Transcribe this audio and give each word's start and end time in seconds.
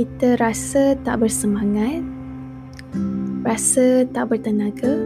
kita 0.00 0.40
rasa 0.40 0.96
tak 1.04 1.20
bersemangat, 1.20 2.00
rasa 3.44 4.08
tak 4.08 4.32
bertenaga, 4.32 4.96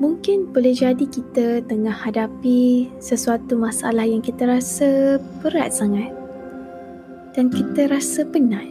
mungkin 0.00 0.48
boleh 0.48 0.72
jadi 0.72 1.04
kita 1.04 1.60
tengah 1.68 1.92
hadapi 1.92 2.88
sesuatu 2.96 3.60
masalah 3.60 4.08
yang 4.08 4.24
kita 4.24 4.48
rasa 4.48 5.20
berat 5.44 5.76
sangat 5.76 6.08
dan 7.36 7.52
kita 7.52 7.92
rasa 7.92 8.24
penat. 8.24 8.64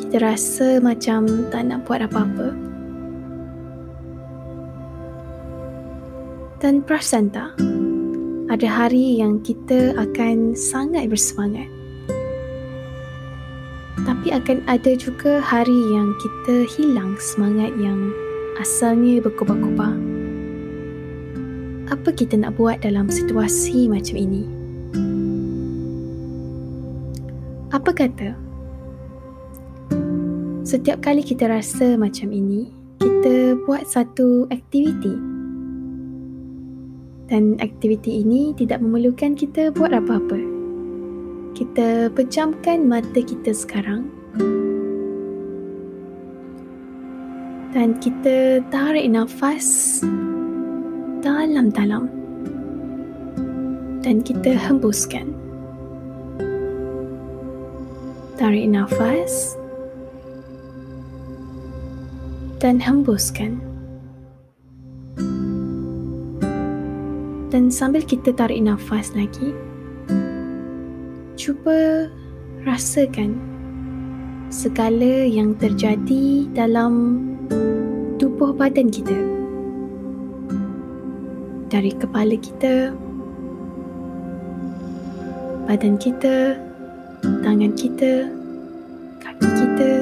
Kita 0.00 0.16
rasa 0.24 0.80
macam 0.80 1.28
tak 1.52 1.68
nak 1.68 1.84
buat 1.84 2.08
apa-apa. 2.08 2.56
Dan 6.56 6.80
perasan 6.88 7.28
tak? 7.28 7.52
Ada 8.48 8.64
hari 8.64 9.20
yang 9.20 9.44
kita 9.44 9.92
akan 10.00 10.56
sangat 10.56 11.12
bersemangat. 11.12 11.83
Tapi 14.02 14.34
akan 14.34 14.66
ada 14.66 14.98
juga 14.98 15.38
hari 15.38 15.94
yang 15.94 16.10
kita 16.18 16.66
hilang 16.74 17.14
semangat 17.22 17.70
yang 17.78 18.10
asalnya 18.58 19.22
berkobar-kobar. 19.22 19.94
Apa 21.94 22.10
kita 22.10 22.34
nak 22.34 22.58
buat 22.58 22.82
dalam 22.82 23.06
situasi 23.06 23.86
macam 23.86 24.18
ini? 24.18 24.42
Apa 27.70 27.94
kata? 27.94 28.34
Setiap 30.66 30.98
kali 31.04 31.22
kita 31.22 31.46
rasa 31.46 31.94
macam 31.94 32.34
ini, 32.34 32.74
kita 32.98 33.54
buat 33.62 33.86
satu 33.86 34.50
aktiviti 34.50 35.34
dan 37.28 37.56
aktiviti 37.60 38.20
ini 38.20 38.52
tidak 38.54 38.78
memerlukan 38.84 39.34
kita 39.34 39.72
buat 39.74 39.90
apa-apa. 39.90 40.53
Kita 41.54 42.10
pejamkan 42.10 42.82
mata 42.90 43.22
kita 43.22 43.54
sekarang 43.54 44.10
dan 47.70 47.94
kita 48.02 48.58
tarik 48.74 49.06
nafas 49.06 50.02
dalam-dalam 51.22 52.10
dan 54.02 54.18
kita 54.26 54.58
hembuskan. 54.58 55.30
Tarik 58.34 58.66
nafas 58.74 59.54
dan 62.58 62.82
hembuskan. 62.82 63.62
Dan 67.54 67.70
sambil 67.70 68.02
kita 68.02 68.34
tarik 68.34 68.58
nafas 68.58 69.14
lagi, 69.14 69.54
cuba 71.44 72.08
rasakan 72.64 73.36
segala 74.48 75.28
yang 75.28 75.52
terjadi 75.60 76.48
dalam 76.56 77.20
tubuh 78.16 78.56
badan 78.56 78.88
kita. 78.88 79.12
Dari 81.68 81.92
kepala 82.00 82.32
kita, 82.40 82.96
badan 85.68 86.00
kita, 86.00 86.56
tangan 87.44 87.76
kita, 87.76 88.32
kaki 89.20 89.48
kita. 89.52 89.92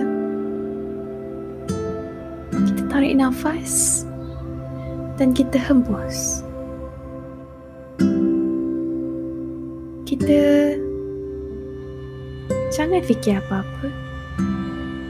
Kita 2.55 2.83
tarik 2.87 3.19
nafas 3.19 4.07
dan 5.19 5.35
kita 5.35 5.59
hembus. 5.59 6.47
kita 10.13 10.62
jangan 12.73 13.05
fikir 13.05 13.37
apa-apa. 13.37 13.93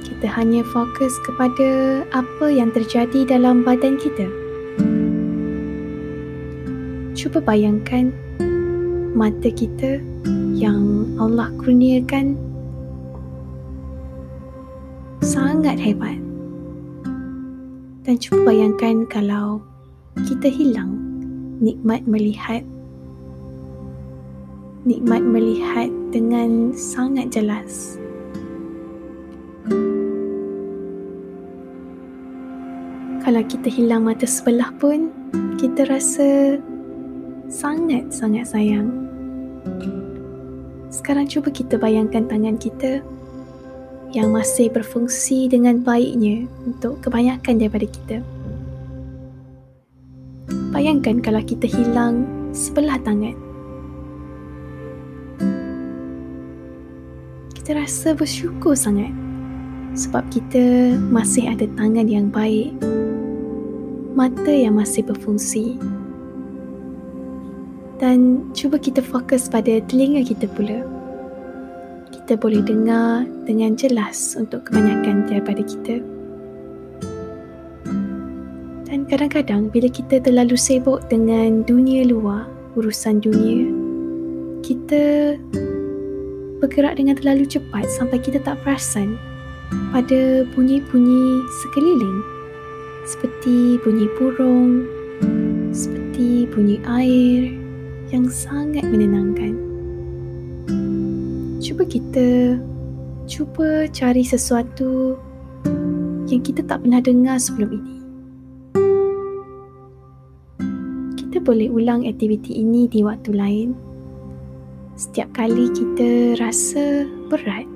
Kita 0.02 0.26
hanya 0.34 0.66
fokus 0.74 1.14
kepada 1.22 2.02
apa 2.10 2.46
yang 2.50 2.74
terjadi 2.74 3.22
dalam 3.38 3.62
badan 3.62 3.94
kita. 4.02 4.26
Cuba 7.14 7.38
bayangkan 7.38 8.10
mata 9.14 9.46
kita 9.46 10.02
yang 10.58 11.06
Allah 11.22 11.54
kurniakan 11.62 12.34
sangat 15.22 15.78
hebat. 15.78 16.18
Dan 18.02 18.18
cuba 18.18 18.50
bayangkan 18.50 19.06
kalau 19.06 19.62
kita 20.26 20.50
hilang 20.50 20.98
nikmat 21.62 22.02
melihat 22.10 22.66
nikmat 24.82 25.22
melihat 25.22 25.91
dengan 26.10 26.75
sangat 26.75 27.31
jelas. 27.31 27.97
Kalau 33.22 33.43
kita 33.47 33.70
hilang 33.70 34.03
mata 34.03 34.26
sebelah 34.26 34.75
pun, 34.82 35.15
kita 35.54 35.87
rasa 35.87 36.59
sangat-sangat 37.47 38.43
sayang. 38.50 38.91
Sekarang 40.91 41.31
cuba 41.31 41.54
kita 41.54 41.78
bayangkan 41.78 42.26
tangan 42.26 42.59
kita 42.59 42.99
yang 44.10 44.34
masih 44.34 44.69
berfungsi 44.75 45.47
dengan 45.47 45.81
baiknya 45.81 46.50
untuk 46.66 46.99
kebanyakan 47.00 47.62
daripada 47.62 47.87
kita. 47.87 48.16
Bayangkan 50.75 51.22
kalau 51.22 51.41
kita 51.47 51.70
hilang 51.70 52.26
sebelah 52.50 52.99
tangan. 53.06 53.51
Kita 57.62 57.78
rasa 57.78 58.10
bersyukur 58.10 58.74
sangat 58.74 59.14
sebab 59.94 60.26
kita 60.34 60.98
masih 60.98 61.46
ada 61.46 61.62
tangan 61.78 62.10
yang 62.10 62.26
baik, 62.26 62.74
mata 64.18 64.50
yang 64.50 64.74
masih 64.74 65.06
berfungsi. 65.06 65.78
Dan 68.02 68.50
cuba 68.50 68.82
kita 68.82 68.98
fokus 68.98 69.46
pada 69.46 69.78
telinga 69.86 70.26
kita 70.26 70.50
pula. 70.50 70.82
Kita 72.10 72.34
boleh 72.34 72.66
dengar 72.66 73.30
dengan 73.46 73.78
jelas 73.78 74.34
untuk 74.34 74.66
kebanyakan 74.66 75.30
daripada 75.30 75.62
kita. 75.62 76.02
Dan 78.90 79.06
kadang-kadang 79.06 79.70
bila 79.70 79.86
kita 79.86 80.18
terlalu 80.18 80.58
sibuk 80.58 80.98
dengan 81.06 81.62
dunia 81.62 82.10
luar, 82.10 82.50
urusan 82.74 83.22
dunia, 83.22 83.70
kita 84.66 85.38
bergerak 86.62 86.94
dengan 86.94 87.18
terlalu 87.18 87.42
cepat 87.42 87.90
sampai 87.90 88.22
kita 88.22 88.38
tak 88.38 88.54
perasan 88.62 89.18
pada 89.90 90.46
bunyi-bunyi 90.54 91.42
sekeliling 91.58 92.22
seperti 93.02 93.82
bunyi 93.82 94.06
burung, 94.14 94.86
seperti 95.74 96.46
bunyi 96.54 96.78
air 96.86 97.50
yang 98.14 98.30
sangat 98.30 98.86
menenangkan. 98.86 99.58
Cuba 101.58 101.82
kita 101.82 102.62
cuba 103.26 103.90
cari 103.90 104.22
sesuatu 104.22 105.18
yang 106.30 106.46
kita 106.46 106.62
tak 106.62 106.86
pernah 106.86 107.02
dengar 107.02 107.42
sebelum 107.42 107.74
ini. 107.74 107.96
Kita 111.18 111.42
boleh 111.42 111.74
ulang 111.74 112.06
aktiviti 112.06 112.62
ini 112.62 112.86
di 112.86 113.02
waktu 113.02 113.34
lain 113.34 113.91
setiap 115.02 115.26
kali 115.34 115.66
kita 115.74 116.38
rasa 116.38 117.10
berat. 117.26 117.66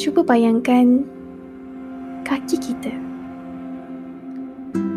Cuba 0.00 0.24
bayangkan 0.24 1.04
kaki 2.24 2.56
kita 2.56 2.96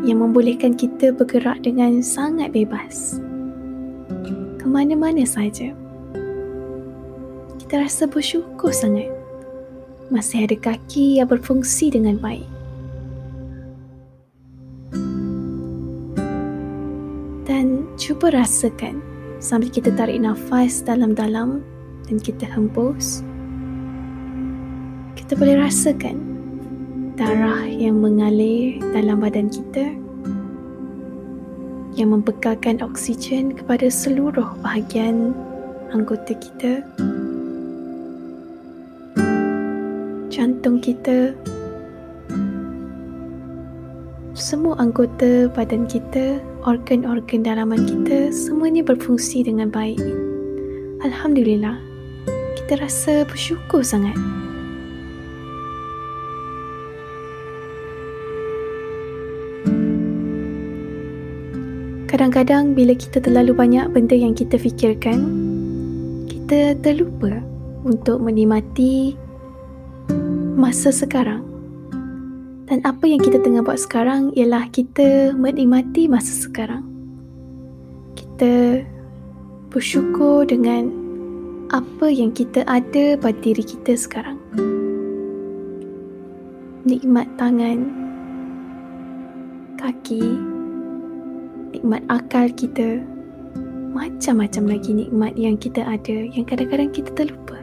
yang 0.08 0.24
membolehkan 0.24 0.80
kita 0.80 1.12
bergerak 1.12 1.60
dengan 1.68 2.00
sangat 2.00 2.56
bebas 2.56 3.20
ke 4.56 4.66
mana-mana 4.72 5.28
saja. 5.28 5.76
Kita 7.60 7.84
rasa 7.84 8.08
bersyukur 8.08 8.72
sangat 8.72 9.12
masih 10.08 10.48
ada 10.48 10.56
kaki 10.56 11.20
yang 11.20 11.28
berfungsi 11.28 11.92
dengan 11.92 12.16
baik. 12.24 12.53
Dan 17.44 17.84
cuba 18.00 18.32
rasakan 18.32 19.04
sambil 19.44 19.68
kita 19.68 19.92
tarik 19.96 20.20
nafas 20.24 20.80
dalam-dalam 20.84 21.60
dan 22.08 22.18
kita 22.20 22.48
hembus. 22.48 23.24
Kita 25.20 25.36
boleh 25.36 25.60
rasakan 25.60 26.20
darah 27.20 27.68
yang 27.68 28.00
mengalir 28.00 28.82
dalam 28.96 29.22
badan 29.22 29.52
kita 29.52 29.94
yang 31.94 32.10
membekalkan 32.10 32.82
oksigen 32.82 33.54
kepada 33.54 33.86
seluruh 33.86 34.50
bahagian 34.66 35.38
anggota 35.94 36.34
kita. 36.34 36.82
Jantung 40.34 40.82
kita 40.82 41.38
semua 44.44 44.76
anggota 44.76 45.48
badan 45.56 45.88
kita, 45.88 46.44
organ-organ 46.68 47.48
dalaman 47.48 47.80
kita 47.88 48.28
semuanya 48.36 48.84
berfungsi 48.84 49.40
dengan 49.40 49.72
baik. 49.72 50.04
Alhamdulillah, 51.00 51.80
kita 52.60 52.76
rasa 52.76 53.24
bersyukur 53.24 53.88
sangat. 53.88 54.12
Kadang-kadang 62.12 62.76
bila 62.76 63.00
kita 63.00 63.24
terlalu 63.24 63.56
banyak 63.56 63.96
benda 63.96 64.20
yang 64.20 64.36
kita 64.36 64.60
fikirkan, 64.60 65.24
kita 66.28 66.76
terlupa 66.84 67.40
untuk 67.88 68.20
menikmati 68.20 69.16
masa 70.60 70.92
sekarang. 70.92 71.53
Dan 72.68 72.80
apa 72.88 73.04
yang 73.04 73.20
kita 73.20 73.44
tengah 73.44 73.60
buat 73.60 73.80
sekarang 73.80 74.32
ialah 74.34 74.72
kita 74.72 75.36
menikmati 75.36 76.08
masa 76.08 76.32
sekarang. 76.32 76.88
Kita 78.16 78.84
bersyukur 79.68 80.48
dengan 80.48 80.88
apa 81.74 82.08
yang 82.08 82.32
kita 82.32 82.64
ada 82.70 83.20
pada 83.20 83.40
diri 83.44 83.66
kita 83.66 84.00
sekarang. 84.00 84.40
Nikmat 86.88 87.28
tangan, 87.36 87.88
kaki, 89.80 90.24
nikmat 91.74 92.06
akal 92.08 92.48
kita 92.54 93.02
macam-macam 93.94 94.78
lagi 94.78 94.92
nikmat 94.94 95.34
yang 95.38 95.58
kita 95.58 95.82
ada 95.86 96.18
yang 96.34 96.46
kadang-kadang 96.46 96.90
kita 96.90 97.10
terlupa 97.14 97.58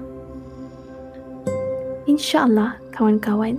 insyaAllah 2.06 2.78
kawan-kawan 2.94 3.58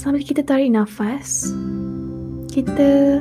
sambil 0.00 0.24
kita 0.24 0.40
tarik 0.40 0.72
nafas 0.72 1.52
kita 2.48 3.20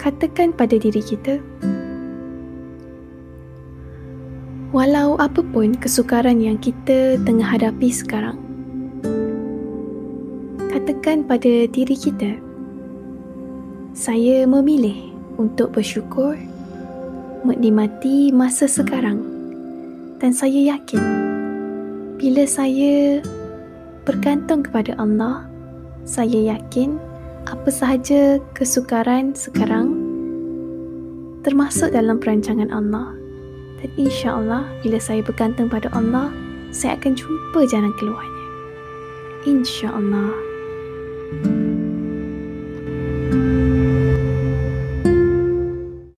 katakan 0.00 0.56
pada 0.56 0.80
diri 0.80 1.04
kita 1.04 1.36
walau 4.72 5.20
apapun 5.20 5.76
kesukaran 5.76 6.40
yang 6.40 6.56
kita 6.56 7.20
tengah 7.28 7.44
hadapi 7.44 7.92
sekarang 7.92 8.40
katakan 10.72 11.28
pada 11.28 11.68
diri 11.68 11.92
kita 11.92 12.40
saya 13.98 14.46
memilih 14.46 15.10
untuk 15.42 15.74
bersyukur, 15.74 16.38
menikmati 17.42 18.30
masa 18.30 18.70
sekarang. 18.70 19.26
Dan 20.22 20.30
saya 20.30 20.74
yakin 20.74 21.02
bila 22.14 22.46
saya 22.46 23.18
bergantung 24.08 24.64
kepada 24.64 24.96
Allah, 24.96 25.44
saya 26.08 26.56
yakin 26.56 26.96
apa 27.44 27.68
sahaja 27.68 28.40
kesukaran 28.56 29.36
sekarang 29.36 29.92
termasuk 31.44 31.92
dalam 31.92 32.16
perancangan 32.16 32.72
Allah 32.72 33.12
dan 33.84 33.90
insya 34.00 34.40
Allah 34.40 34.64
bila 34.80 34.96
saya 34.96 35.20
bergantung 35.20 35.68
pada 35.68 35.92
Allah, 35.92 36.32
saya 36.72 36.96
akan 36.96 37.20
jumpa 37.20 37.68
jalan 37.68 37.92
keluarnya. 38.00 38.44
Insya 39.44 39.92
Allah. 39.92 40.47